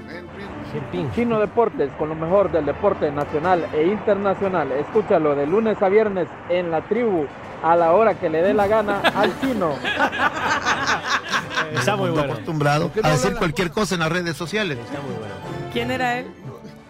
gen 0.71 0.83
Pin. 0.91 1.11
Chino 1.13 1.39
Deportes 1.39 1.89
con 1.97 2.09
lo 2.09 2.15
mejor 2.15 2.51
del 2.51 2.65
deporte 2.65 3.09
nacional 3.09 3.65
e 3.73 3.87
internacional. 3.87 4.71
Escúchalo 4.73 5.35
de 5.35 5.47
lunes 5.47 5.81
a 5.81 5.87
viernes 5.87 6.27
en 6.49 6.71
la 6.71 6.81
tribu 6.81 7.25
a 7.63 7.75
la 7.75 7.93
hora 7.93 8.15
que 8.15 8.29
le 8.29 8.41
dé 8.41 8.53
la 8.53 8.67
gana 8.67 8.99
al 8.99 9.39
chino. 9.39 9.75
Está 11.73 11.95
muy 11.95 12.09
bueno. 12.09 12.33
acostumbrado 12.33 12.91
a 13.03 13.11
decir 13.11 13.35
cualquier 13.35 13.71
cosa 13.71 13.95
en 13.95 14.01
las 14.01 14.11
redes 14.11 14.35
sociales. 14.35 14.77
Está 14.77 14.99
muy 15.01 15.13
bueno. 15.13 15.33
¿Quién 15.71 15.91
era 15.91 16.19
él? 16.19 16.27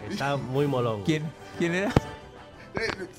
Está 0.09 0.37
muy 0.37 0.65
molón. 0.65 1.03
¿Quién? 1.03 1.31
¿Quién 1.57 1.75
era? 1.75 1.91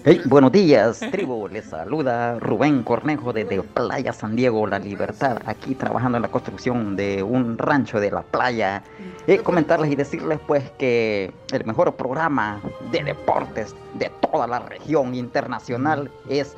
Hey, 0.04 0.20
buenos 0.24 0.52
días, 0.52 1.00
tribu. 1.10 1.48
Les 1.48 1.64
saluda 1.64 2.38
Rubén 2.38 2.82
Cornejo 2.82 3.32
desde 3.32 3.62
Playa 3.62 4.12
San 4.12 4.36
Diego, 4.36 4.66
La 4.66 4.78
Libertad, 4.78 5.38
aquí 5.46 5.74
trabajando 5.74 6.16
en 6.16 6.22
la 6.22 6.30
construcción 6.30 6.96
de 6.96 7.22
un 7.22 7.58
rancho 7.58 8.00
de 8.00 8.10
la 8.10 8.22
playa. 8.22 8.82
Y 9.26 9.38
comentarles 9.38 9.90
y 9.90 9.96
decirles 9.96 10.38
pues 10.46 10.70
que 10.78 11.32
el 11.52 11.64
mejor 11.64 11.94
programa 11.96 12.60
de 12.90 13.04
deportes 13.04 13.74
de 13.94 14.10
toda 14.30 14.46
la 14.46 14.60
región 14.60 15.14
internacional 15.14 16.10
es 16.28 16.56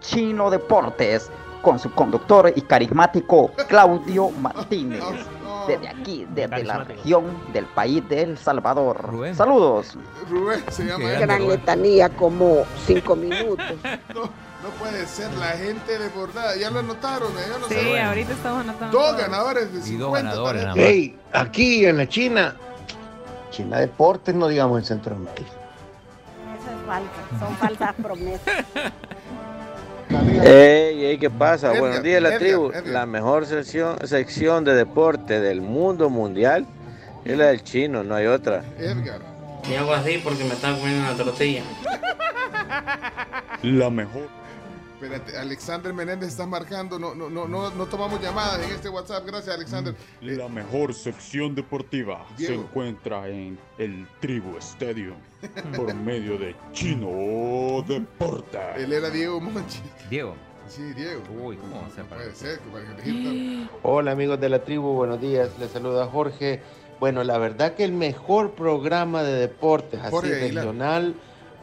Chino 0.00 0.50
Deportes, 0.50 1.30
con 1.62 1.78
su 1.78 1.92
conductor 1.92 2.52
y 2.54 2.60
carismático 2.62 3.52
Claudio 3.68 4.30
Martínez. 4.30 5.02
Desde 5.66 5.88
aquí, 5.88 6.26
desde 6.30 6.64
la 6.64 6.78
región 6.84 7.24
del 7.52 7.66
país 7.66 8.06
de 8.08 8.22
El 8.22 8.38
Salvador. 8.38 9.10
Saludos. 9.34 9.96
Rubén 10.28 10.62
se 10.70 10.84
llama 10.84 11.12
él. 11.12 11.20
Gran 11.20 11.48
letanía, 11.48 12.08
como 12.10 12.64
cinco 12.86 13.16
minutos. 13.16 13.66
No, 14.14 14.68
no 14.68 14.74
puede 14.78 15.04
ser 15.08 15.32
la 15.34 15.48
gente 15.48 15.98
desbordada. 15.98 16.54
Ya 16.56 16.70
lo 16.70 16.78
anotaron, 16.78 17.32
ya 17.34 17.58
lo 17.58 17.68
Sí, 17.68 17.74
saben. 17.74 18.04
ahorita 18.06 18.32
estamos 18.32 18.60
anotando. 18.60 18.96
Dos 18.98 19.16
ganadores 19.16 19.72
de 19.72 19.82
50 19.82 19.90
Y 19.90 19.96
dos 19.98 20.12
ganadores. 20.12 20.66
Hey, 20.76 21.18
aquí 21.32 21.84
en 21.84 21.96
la 21.96 22.08
China, 22.08 22.54
China 23.50 23.78
Deportes, 23.80 24.32
no 24.34 24.46
digamos 24.46 24.78
en 24.78 24.84
Centroamérica. 24.84 25.40
Eso 25.42 26.70
es 26.70 26.86
falsa, 26.86 27.44
son 27.44 27.56
falsas 27.56 27.94
promesas. 28.00 28.64
Ey, 30.44 31.04
ey, 31.04 31.18
¿qué 31.18 31.30
pasa? 31.30 31.68
Edgar, 31.68 31.80
Buenos 31.80 32.02
días, 32.02 32.22
la 32.22 32.28
Edgar, 32.28 32.40
tribu. 32.40 32.68
Edgar. 32.70 32.86
La 32.86 33.06
mejor 33.06 33.46
sección, 33.46 33.96
sección 34.06 34.64
de 34.64 34.74
deporte 34.74 35.40
del 35.40 35.62
mundo 35.62 36.10
mundial 36.10 36.66
es 37.24 37.38
la 37.38 37.46
del 37.46 37.62
chino, 37.62 38.04
no 38.04 38.14
hay 38.14 38.26
otra. 38.26 38.62
Edgar. 38.78 39.20
Y 39.70 39.74
hago 39.74 39.94
así 39.94 40.20
porque 40.22 40.44
me 40.44 40.52
están 40.54 40.78
comiendo 40.78 41.02
una 41.02 41.16
tortilla. 41.16 41.62
La 43.62 43.90
mejor. 43.90 44.28
Espérate, 45.02 45.36
Alexander 45.36 45.92
Menéndez 45.92 46.28
está 46.28 46.46
marcando. 46.46 46.96
No, 46.96 47.12
no, 47.12 47.28
no, 47.28 47.48
no, 47.48 47.70
no 47.70 47.86
tomamos 47.86 48.20
llamadas 48.20 48.64
en 48.64 48.70
este 48.72 48.88
WhatsApp. 48.88 49.26
Gracias, 49.26 49.56
Alexander. 49.56 49.96
La 50.20 50.48
mejor 50.48 50.94
sección 50.94 51.56
deportiva 51.56 52.24
se 52.36 52.54
encuentra 52.54 53.28
en 53.28 53.58
el 53.78 54.06
Tribu 54.20 54.56
Stadium 54.58 55.16
por 55.76 55.92
medio 55.92 56.38
de 56.38 56.54
Chino 56.70 57.84
Deportes. 57.88 58.60
Él 58.76 58.92
era 58.92 59.10
Diego 59.10 59.40
Monchi. 59.40 59.80
Diego. 60.08 60.36
Sí, 60.68 60.92
Diego. 60.92 61.20
Uy, 61.42 61.56
¿cómo 61.56 61.80
para 62.08 62.22
Puede 62.22 62.34
ser, 62.36 62.60
Hola 63.82 64.12
amigos 64.12 64.40
de 64.40 64.48
la 64.48 64.62
tribu, 64.62 64.92
buenos 64.92 65.20
días, 65.20 65.50
les 65.58 65.72
saluda 65.72 66.06
Jorge. 66.06 66.62
Bueno, 67.00 67.24
la 67.24 67.38
verdad 67.38 67.74
que 67.74 67.82
el 67.82 67.92
mejor 67.92 68.52
programa 68.52 69.24
de 69.24 69.32
deportes, 69.32 70.00
así 70.00 70.16
Aguilar. 70.16 70.64
regional, 70.64 71.16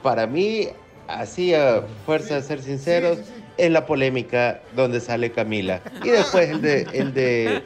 para 0.04 0.28
mí, 0.28 0.68
así 1.10 1.54
a 1.54 1.84
fuerza 2.06 2.36
de 2.36 2.42
ser 2.44 2.62
sinceros, 2.62 3.20
es 3.58 3.72
la 3.72 3.86
polémica 3.86 4.62
donde 4.76 5.00
sale 5.00 5.32
Camila. 5.32 5.82
Y 6.04 6.10
después 6.10 6.50
el 6.50 6.62
de 6.62 6.82
el 6.94 7.14
de 7.14 7.64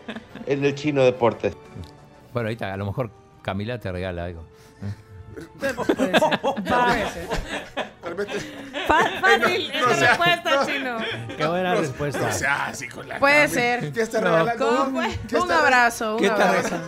el 0.47 0.61
del 0.61 0.75
chino 0.75 1.03
deportes. 1.03 1.53
Bueno, 2.33 2.47
ahorita 2.47 2.73
a 2.73 2.77
lo 2.77 2.85
mejor 2.85 3.09
Camila 3.41 3.79
te 3.79 3.91
regala 3.91 4.25
algo. 4.25 4.45
Fácil, 8.87 9.71
No 9.73 9.89
esa 9.91 10.07
respuesta, 10.07 10.55
no. 10.55 10.65
chino. 10.65 10.97
Qué 11.37 11.45
buena 11.47 11.73
No, 11.75 11.81
respuesta. 11.81 12.19
No 12.19 12.31
sea 12.31 12.65
así 12.67 12.87
con 12.87 13.07
la 13.07 13.19
Puede 13.19 13.47
ser. 13.47 13.91
¿Qué 13.91 14.01
está 14.01 14.19
No. 14.21 14.27
regalando? 14.29 14.67
¿Cómo 14.67 14.91
fue? 15.01 15.19
¿Qué 15.27 15.35
Un 15.35 15.41
está- 15.43 15.59
abrazo, 15.61 16.15
un 16.15 16.19
¿Qué 16.21 16.27
está 16.27 16.51
regalando? 16.51 16.87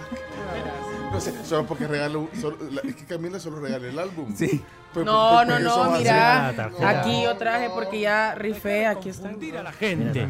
No 1.15 1.21
sé, 1.21 1.45
solo 1.45 1.65
porque 1.65 1.87
regalo. 1.87 2.27
Solo, 2.39 2.57
la- 2.71 2.81
es 2.81 2.95
que 2.95 3.05
Camila 3.05 3.39
solo 3.39 3.59
regala 3.59 3.87
el 3.87 3.97
álbum. 3.97 4.35
Sí. 4.35 4.63
Pues, 4.93 5.05
No, 5.05 5.43
no, 5.43 5.59
no, 5.59 5.83
a 5.83 5.97
mira. 5.97 6.53
ser- 6.55 6.85
Aquí 6.85 7.23
yo 7.23 7.35
traje 7.37 7.69
porque 7.73 7.99
ya 8.01 8.35
rifé, 8.35 8.85
aquí 8.85 9.09
están. 9.09 9.37
la 9.63 9.71
gente. 9.71 10.27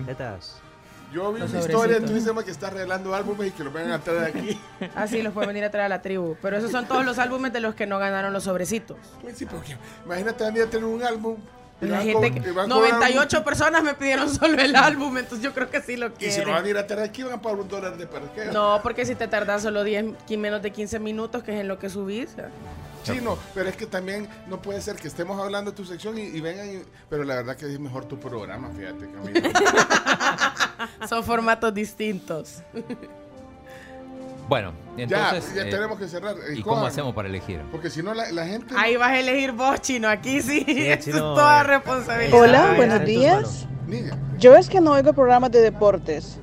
Yo 1.13 1.31
vi 1.31 1.39
Los 1.39 1.51
una 1.51 1.59
historia 1.59 1.97
en. 1.97 2.07
Instagram 2.09 2.43
que 2.43 2.51
está 2.51 2.69
regalando 2.71 3.13
álbumes 3.15 3.47
y 3.47 3.51
que 3.51 3.63
los 3.63 3.71
vengan 3.71 3.93
a 3.93 3.99
traer 3.99 4.35
aquí. 4.35 4.59
Así 4.95 5.21
los 5.21 5.33
pueden 5.33 5.47
venir 5.49 5.63
a 5.63 5.69
traer 5.71 5.85
a 5.85 5.89
la 5.89 6.01
tribu. 6.01 6.35
Pero 6.41 6.57
esos 6.57 6.71
son 6.71 6.87
todos 6.87 7.05
los 7.05 7.19
álbumes 7.19 7.53
de 7.53 7.61
los 7.61 7.73
que 7.75 7.85
no 7.87 7.99
ganaron 7.99 8.33
los 8.33 8.43
sobrecitos. 8.43 8.97
Pues 9.21 9.37
sí, 9.37 9.45
porque 9.45 9.77
imagínate 10.05 10.43
a 10.45 10.51
tener 10.69 10.83
un 10.85 11.03
álbum. 11.03 11.37
Y 11.81 11.85
La 11.87 11.97
van 11.97 12.05
gente, 12.05 12.31
con- 12.31 12.41
que- 12.43 12.49
y 12.49 12.53
van 12.53 12.69
con 12.69 12.79
98 12.79 13.43
personas 13.43 13.83
me 13.83 13.93
pidieron 13.95 14.29
solo 14.33 14.61
el 14.61 14.75
álbum, 14.75 15.17
entonces 15.17 15.41
yo 15.43 15.53
creo 15.53 15.69
que 15.69 15.81
sí 15.81 15.97
lo 15.97 16.05
álbum, 16.07 16.17
Y 16.21 16.31
si 16.31 16.39
lo 16.41 16.47
van 16.47 16.55
a 16.55 16.61
quieren. 16.63 16.77
ir 16.77 16.83
a 16.83 16.87
traer 16.87 17.09
aquí, 17.09 17.23
van 17.23 17.33
a 17.33 17.41
pagar 17.41 17.59
un 17.59 17.67
dólar 17.67 17.97
de 17.97 18.07
parqueo. 18.07 18.51
No, 18.53 18.79
porque 18.81 19.05
si 19.05 19.15
te 19.15 19.27
tardas 19.27 19.61
solo 19.63 19.83
10, 19.83 20.05
qui- 20.27 20.37
menos 20.37 20.61
de 20.61 20.71
15 20.71 20.99
minutos, 20.99 21.43
que 21.43 21.53
es 21.53 21.59
en 21.61 21.67
lo 21.67 21.77
que 21.79 21.89
subís. 21.89 22.35
Sí, 23.03 23.19
no, 23.21 23.37
pero 23.53 23.69
es 23.69 23.75
que 23.75 23.85
también 23.85 24.27
no 24.47 24.59
puede 24.61 24.81
ser 24.81 24.95
que 24.95 25.07
estemos 25.07 25.39
hablando 25.39 25.69
de 25.71 25.77
tu 25.77 25.85
sección 25.85 26.17
y, 26.17 26.21
y 26.23 26.41
vengan. 26.41 26.67
y- 26.77 26.81
pero 27.09 27.23
la 27.23 27.35
verdad 27.35 27.55
que 27.55 27.71
es 27.71 27.79
mejor 27.79 28.05
tu 28.05 28.17
programa, 28.19 28.71
fíjate, 28.75 29.07
Camila. 29.11 29.51
Son 31.09 31.23
formatos 31.23 31.73
distintos. 31.73 32.63
Bueno, 34.47 34.73
entonces. 34.97 35.53
ya 35.55 35.63
eh, 35.63 35.71
tenemos 35.71 35.97
que 35.97 36.07
cerrar. 36.07 36.35
¿Y 36.35 36.59
Escojan. 36.59 36.63
cómo 36.63 36.85
hacemos 36.85 37.15
para 37.15 37.27
elegir? 37.27 37.61
Porque 37.71 37.89
si 37.89 38.03
no, 38.03 38.13
la, 38.13 38.31
la 38.31 38.45
gente. 38.45 38.73
Ahí 38.77 38.95
vas 38.95 39.11
a 39.11 39.19
elegir 39.19 39.51
vos, 39.53 39.81
chino. 39.81 40.07
Aquí 40.07 40.41
sí. 40.41 40.63
Eso 40.67 41.03
chino, 41.05 41.17
es 41.17 41.21
toda 41.21 41.61
eh. 41.61 41.63
responsabilidad. 41.63 42.39
Hola, 42.39 42.73
buenos 42.75 43.05
días. 43.05 43.67
Yo 44.37 44.55
es 44.55 44.69
que 44.69 44.81
no 44.81 44.91
oigo 44.91 45.13
programas 45.13 45.51
de 45.51 45.61
deportes, 45.61 46.39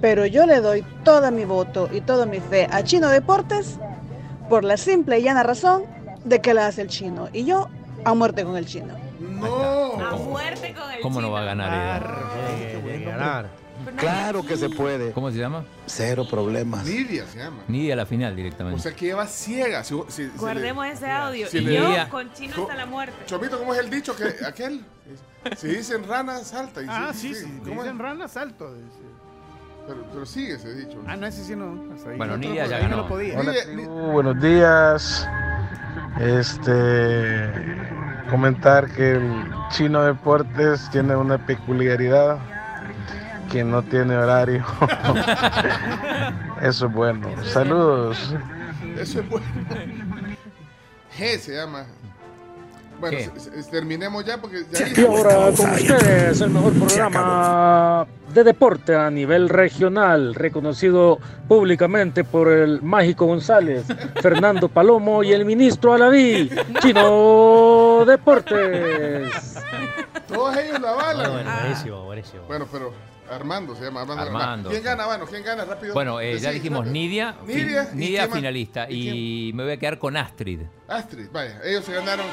pero 0.00 0.26
yo 0.26 0.46
le 0.46 0.60
doy 0.60 0.84
toda 1.04 1.30
mi 1.30 1.44
voto 1.44 1.88
y 1.92 2.00
toda 2.00 2.26
mi 2.26 2.40
fe 2.40 2.66
a 2.70 2.82
Chino 2.82 3.08
Deportes 3.08 3.78
por 4.48 4.64
la 4.64 4.76
simple 4.76 5.18
y 5.20 5.22
llana 5.22 5.42
razón 5.42 5.84
de 6.24 6.40
que 6.40 6.52
la 6.54 6.66
hace 6.66 6.82
el 6.82 6.88
chino. 6.88 7.28
Y 7.32 7.44
yo 7.44 7.68
a 8.04 8.14
muerte 8.14 8.44
con 8.44 8.56
el 8.56 8.66
chino. 8.66 8.94
No. 9.20 9.94
A 10.00 10.16
muerte 10.16 10.74
con 10.74 10.90
el 10.90 11.00
¿Cómo 11.00 11.20
no 11.20 11.30
va 11.30 11.42
a 11.42 11.44
ganar 11.44 12.18
ella? 12.58 13.10
ganar. 13.10 13.50
Claro 13.96 14.44
que 14.44 14.56
se 14.56 14.68
puede. 14.70 15.12
¿Cómo 15.12 15.30
se 15.30 15.38
llama? 15.38 15.64
Cero 15.86 16.26
problemas. 16.30 16.84
Nidia 16.84 17.26
se 17.26 17.38
llama. 17.38 17.58
Ni 17.68 17.90
a 17.90 17.96
la 17.96 18.06
final 18.06 18.34
directamente. 18.36 18.78
O 18.78 18.82
sea 18.82 18.92
que 18.94 19.06
lleva 19.06 19.26
ciega. 19.26 19.82
Si, 19.84 19.94
si- 20.08 20.30
si 20.30 20.38
Guardemos 20.38 20.86
le- 20.86 20.92
ese 20.92 21.10
audio. 21.10 21.46
si 21.48 21.58
y 21.58 21.60
le- 21.62 21.74
yo 21.74 21.88
Nidia. 21.88 22.08
con 22.08 22.32
chino 22.32 22.54
Co- 22.56 22.62
hasta 22.62 22.74
la 22.76 22.86
muerte. 22.86 23.14
Chomito, 23.26 23.58
¿cómo 23.58 23.74
es 23.74 23.80
el 23.80 23.90
dicho 23.90 24.14
que 24.16 24.24
aquel? 24.46 24.84
Si 25.56 25.68
dicen 25.68 26.06
rana, 26.06 26.38
salta. 26.40 26.82
Y 26.82 26.86
Ah, 26.88 27.12
sí, 27.14 27.34
sí. 27.34 27.46
¿Cómo 27.64 27.82
Dicen 27.82 27.96
es? 27.96 28.02
rana, 28.02 28.28
salto. 28.28 28.74
dice. 28.74 28.86
Pero, 29.86 30.04
pero 30.12 30.26
sigue 30.26 30.54
ese 30.54 30.74
dicho. 30.74 31.02
Ah, 31.06 31.16
no, 31.16 31.26
ese 31.26 31.42
sí 31.44 31.56
no. 31.56 31.92
hasta 31.94 32.10
ahí. 32.10 32.16
Bueno, 32.18 32.36
Nidia 32.36 32.66
ya 32.66 32.86
no 32.88 32.98
lo 32.98 33.08
podía. 33.08 33.38
Hola, 33.38 33.52
Uh, 33.88 34.12
buenos 34.12 34.40
días. 34.40 35.26
Este 36.20 37.50
comentar 38.30 38.88
que 38.90 39.12
el 39.12 39.44
Chino 39.70 40.02
Deportes 40.04 40.88
tiene 40.90 41.16
una 41.16 41.44
peculiaridad 41.44 42.38
que 43.50 43.64
no 43.64 43.82
tiene 43.82 44.16
horario. 44.16 44.64
Eso 46.62 46.86
es 46.86 46.92
bueno. 46.92 47.28
Saludos. 47.44 48.34
Eso 48.96 49.20
es 49.20 49.28
bueno. 49.28 49.46
G 51.18 51.38
se 51.38 51.56
llama. 51.56 51.84
Bueno, 53.00 53.18
terminemos 53.70 54.26
ya 54.26 54.38
porque 54.38 54.62
ya 54.70 54.86
Y 54.94 55.06
ahora 55.06 55.50
con 55.56 55.70
ustedes 55.70 56.40
el 56.42 56.50
mejor 56.50 56.74
programa 56.74 58.06
de 58.34 58.44
deporte 58.44 58.94
a 58.94 59.10
nivel 59.10 59.48
regional, 59.48 60.34
reconocido 60.34 61.18
públicamente 61.48 62.24
por 62.24 62.48
el 62.48 62.82
Mágico 62.82 63.24
González, 63.24 63.86
Fernando 64.20 64.68
Palomo 64.68 65.22
y 65.22 65.32
el 65.32 65.46
ministro 65.46 65.94
Alaví, 65.94 66.50
Chino 66.82 68.04
Deportes. 68.06 69.56
Todos 70.28 70.56
ellos 70.58 70.80
la. 70.80 70.92
Bueno, 71.30 71.50
buenísimo, 71.62 72.04
buenísimo. 72.04 72.42
Bueno, 72.46 72.66
pero 72.70 72.92
Armando 73.30 73.74
se 73.76 73.84
llama. 73.84 74.00
Armando. 74.02 74.22
Armando. 74.22 74.70
¿Quién 74.70 74.82
gana? 74.82 75.06
Bueno, 75.06 75.26
¿quién 75.26 75.44
gana? 75.44 75.64
Rápido. 75.64 75.94
Bueno, 75.94 76.20
eh, 76.20 76.38
ya 76.38 76.50
dijimos 76.50 76.80
rápido. 76.80 76.92
Nidia, 76.92 77.34
fin- 77.46 77.56
Nidia. 77.56 77.88
¿y 77.92 77.96
Nidia 77.96 78.28
finalista. 78.28 78.90
Y 78.90 79.52
me 79.54 79.62
voy 79.64 79.72
a 79.72 79.76
quedar 79.78 79.98
con 79.98 80.16
Astrid. 80.16 80.60
Astrid, 80.88 81.28
vaya, 81.32 81.60
ellos 81.64 81.84
se 81.84 81.92
ganaron. 81.92 82.26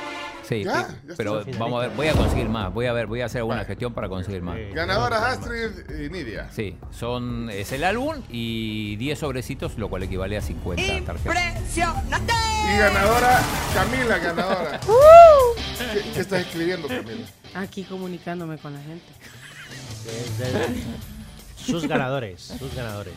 Sí, 0.44 0.63
Ya, 0.63 0.88
pero 1.18 1.44
vamos 1.60 1.84
a 1.84 1.88
ver, 1.88 1.98
voy 1.98 2.08
a 2.08 2.13
conseguir 2.13 2.48
más. 2.48 2.74
Voy 2.74 2.86
a 2.86 2.94
ver, 2.94 3.06
voy 3.08 3.20
a 3.20 3.25
hacer 3.25 3.39
alguna 3.39 3.66
gestión 3.66 3.94
para 3.94 4.08
conseguir 4.08 4.42
más. 4.42 4.58
Ganadoras 4.74 5.22
Astrid 5.22 5.89
y 6.06 6.10
Nidia. 6.10 6.50
Sí, 6.51 6.77
son 6.89 7.50
es 7.50 7.72
el 7.74 7.84
álbum 7.84 8.16
y 8.30 8.96
10 8.96 9.20
sobrecitos, 9.20 9.77
lo 9.77 9.89
cual 9.89 10.04
equivale 10.04 10.38
a 10.38 10.42
50 10.42 10.82
tarjetas. 11.06 11.25
¡Impresionante! 11.25 12.34
Y 12.74 12.77
ganadora, 12.80 13.39
Camila, 13.74 14.18
ganadora. 14.20 14.80
¿Qué, 15.94 16.01
qué 16.13 16.20
estás 16.22 16.39
escribiendo, 16.42 16.88
Camila? 16.88 17.25
Aquí 17.54 17.84
comunicándome 17.84 18.58
con 18.58 18.74
la 18.74 18.80
gente. 18.80 19.06
Sus 21.58 21.88
ganadores, 21.88 22.54
sus 22.60 22.74
ganadores. 22.76 23.14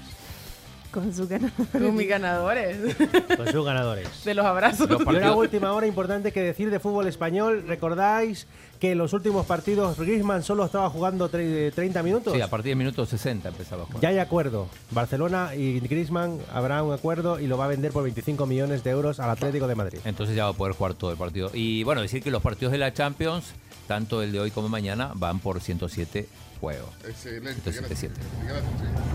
Con 0.90 1.14
sus 1.14 1.28
ganadores. 1.28 1.68
Con 1.70 1.94
mis 1.94 2.08
ganadores. 2.08 2.96
Con 3.36 3.46
sus 3.52 3.64
ganadores. 3.64 4.24
De 4.24 4.34
los 4.34 4.44
abrazos. 4.44 4.88
Y 4.90 5.02
una 5.14 5.36
última 5.36 5.72
hora 5.72 5.86
importante 5.86 6.32
que 6.32 6.40
decir 6.42 6.68
de 6.68 6.80
fútbol 6.80 7.06
español. 7.06 7.62
¿Recordáis 7.68 8.48
que 8.80 8.90
en 8.90 8.98
los 8.98 9.12
últimos 9.12 9.46
partidos 9.46 9.96
Griezmann 9.96 10.42
solo 10.42 10.64
estaba 10.64 10.90
jugando 10.90 11.30
tre- 11.30 11.72
30 11.72 12.02
minutos? 12.02 12.34
Sí, 12.34 12.40
a 12.40 12.48
partir 12.50 12.70
del 12.70 12.78
minuto 12.78 13.06
60 13.06 13.50
empezaba 13.50 13.84
a 13.84 13.86
jugar. 13.86 14.02
Ya 14.02 14.08
hay 14.08 14.18
acuerdo. 14.18 14.66
Barcelona 14.90 15.54
y 15.54 15.78
Griezmann 15.78 16.40
habrá 16.52 16.82
un 16.82 16.92
acuerdo 16.92 17.38
y 17.38 17.46
lo 17.46 17.56
va 17.56 17.66
a 17.66 17.68
vender 17.68 17.92
por 17.92 18.02
25 18.02 18.46
millones 18.46 18.82
de 18.82 18.90
euros 18.90 19.20
al 19.20 19.30
Atlético 19.30 19.68
de 19.68 19.76
Madrid. 19.76 20.00
Entonces 20.04 20.34
ya 20.34 20.42
va 20.46 20.50
a 20.50 20.54
poder 20.54 20.74
jugar 20.74 20.94
todo 20.94 21.12
el 21.12 21.16
partido. 21.16 21.52
Y 21.54 21.84
bueno, 21.84 22.00
decir 22.00 22.20
que 22.20 22.32
los 22.32 22.42
partidos 22.42 22.72
de 22.72 22.78
la 22.78 22.92
Champions, 22.92 23.52
tanto 23.86 24.22
el 24.24 24.32
de 24.32 24.40
hoy 24.40 24.50
como 24.50 24.68
mañana, 24.68 25.12
van 25.14 25.38
por 25.38 25.60
107 25.60 26.26
juegos. 26.60 26.90
Excelente. 27.08 27.72
107. 27.72 28.14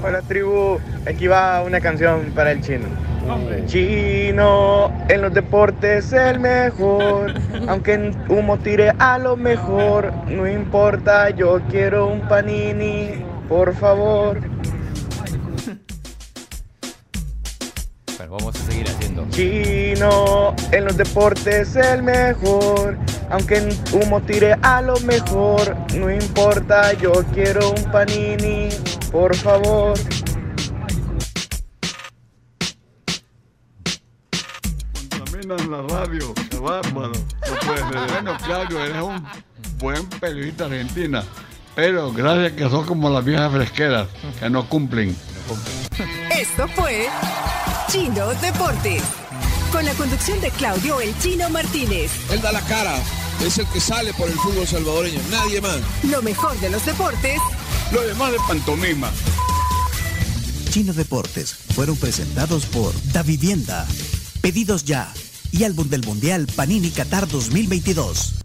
Hola 0.04 0.22
tribu, 0.22 0.80
aquí 1.08 1.28
va 1.28 1.62
una 1.62 1.80
canción 1.80 2.32
para 2.36 2.52
el 2.52 2.62
chino. 2.62 2.88
Chino, 3.66 4.92
en 5.10 5.22
los 5.22 5.34
deportes 5.34 6.14
el 6.14 6.40
mejor, 6.40 7.34
aunque 7.68 7.94
en 7.94 8.32
humo 8.32 8.58
tire 8.58 8.94
a 9.00 9.18
lo 9.18 9.36
mejor, 9.36 10.14
no 10.28 10.48
importa, 10.48 11.30
yo 11.32 11.60
quiero 11.70 12.08
un 12.08 12.22
panini, 12.28 13.26
por 13.50 13.76
favor. 13.76 14.40
Bueno, 18.18 18.38
vamos 18.38 18.56
a 18.56 18.72
seguir 18.72 18.88
haciendo. 18.88 19.28
Chino, 19.30 20.56
en 20.72 20.86
los 20.86 20.96
deportes 20.96 21.76
el 21.76 22.04
mejor, 22.04 22.98
aunque 23.30 23.58
en 23.58 23.70
humo 23.94 24.22
tire 24.22 24.58
a 24.62 24.82
lo 24.82 25.00
mejor, 25.02 25.76
no 25.96 26.12
importa, 26.12 26.94
yo 26.94 27.12
quiero 27.34 27.72
un 27.72 27.84
panini, 27.92 28.70
por 29.12 29.36
favor. 29.36 29.98
Contaminan 35.10 35.72
la 35.72 35.82
radio, 35.84 36.34
qué 36.50 36.58
bárbaro. 36.58 37.12
No. 37.12 38.08
Bueno, 38.14 38.38
Claudio, 38.44 38.84
eres 38.84 39.02
un 39.02 39.26
buen 39.80 40.08
periodista 40.10 40.66
argentina, 40.66 41.24
pero 41.76 42.12
gracias 42.14 42.54
que 42.54 42.70
sos 42.70 42.86
como 42.86 43.10
las 43.10 43.24
viejas 43.26 43.52
fresqueras, 43.52 44.08
que 44.40 44.50
no 44.50 44.68
cumplen. 44.68 45.16
Esto 46.30 46.68
fue 46.70 47.08
Chino 47.88 48.28
Deportes. 48.36 49.25
Con 49.72 49.86
la 49.86 49.94
conducción 49.94 50.40
de 50.42 50.52
Claudio 50.52 51.00
El 51.02 51.18
Chino 51.20 51.50
Martínez. 51.50 52.12
Él 52.30 52.42
da 52.42 52.52
la 52.52 52.62
cara, 52.62 52.98
es 53.46 53.58
el 53.58 53.68
que 53.68 53.80
sale 53.80 54.14
por 54.14 54.30
el 54.30 54.36
fútbol 54.36 54.68
salvadoreño, 54.68 55.20
nadie 55.30 55.62
más. 55.62 55.78
Lo 56.04 56.22
mejor 56.22 56.60
de 56.60 56.70
los 56.70 56.86
deportes. 56.86 57.40
Lo 57.92 58.02
demás 58.02 58.32
de 58.32 58.38
pantomima. 58.48 59.12
Chino 60.70 60.94
Deportes 60.94 61.54
fueron 61.54 61.96
presentados 61.96 62.66
por 62.66 62.94
Da 63.14 63.24
Vivienda, 63.24 63.88
Pedidos 64.42 64.84
Ya 64.84 65.14
y 65.52 65.64
Álbum 65.64 65.88
del 65.90 66.04
Mundial 66.04 66.48
Panini 66.54 66.90
Qatar 66.90 67.28
2022. 67.28 68.36